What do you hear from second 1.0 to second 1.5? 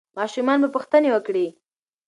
وکړي.